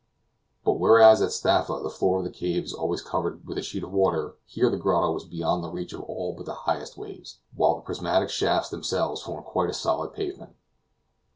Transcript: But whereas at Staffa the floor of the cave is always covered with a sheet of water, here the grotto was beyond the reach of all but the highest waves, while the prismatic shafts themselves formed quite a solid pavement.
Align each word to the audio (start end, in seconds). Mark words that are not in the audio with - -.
But 0.65 0.79
whereas 0.79 1.21
at 1.21 1.29
Staffa 1.31 1.79
the 1.83 1.91
floor 1.91 2.17
of 2.17 2.23
the 2.23 2.31
cave 2.31 2.63
is 2.63 2.73
always 2.73 3.03
covered 3.03 3.45
with 3.45 3.59
a 3.59 3.61
sheet 3.61 3.83
of 3.83 3.91
water, 3.93 4.33
here 4.47 4.67
the 4.71 4.77
grotto 4.77 5.11
was 5.11 5.25
beyond 5.25 5.63
the 5.63 5.69
reach 5.69 5.93
of 5.93 6.01
all 6.01 6.33
but 6.33 6.47
the 6.47 6.55
highest 6.65 6.97
waves, 6.97 7.37
while 7.53 7.75
the 7.75 7.81
prismatic 7.81 8.31
shafts 8.31 8.69
themselves 8.71 9.21
formed 9.21 9.45
quite 9.45 9.69
a 9.69 9.73
solid 9.73 10.11
pavement. 10.13 10.55